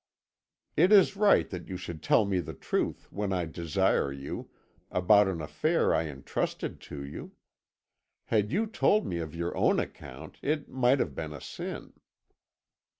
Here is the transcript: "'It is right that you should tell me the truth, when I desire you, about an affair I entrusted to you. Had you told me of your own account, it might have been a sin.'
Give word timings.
"'It 0.75 0.91
is 0.91 1.15
right 1.15 1.51
that 1.51 1.67
you 1.67 1.77
should 1.77 2.01
tell 2.01 2.25
me 2.25 2.39
the 2.39 2.55
truth, 2.55 3.11
when 3.11 3.31
I 3.31 3.45
desire 3.45 4.11
you, 4.11 4.49
about 4.89 5.27
an 5.27 5.41
affair 5.41 5.93
I 5.93 6.05
entrusted 6.07 6.79
to 6.89 7.05
you. 7.05 7.33
Had 8.25 8.51
you 8.51 8.65
told 8.65 9.05
me 9.05 9.19
of 9.19 9.35
your 9.35 9.55
own 9.55 9.79
account, 9.79 10.39
it 10.41 10.67
might 10.67 10.97
have 10.97 11.13
been 11.13 11.33
a 11.33 11.39
sin.' 11.39 11.93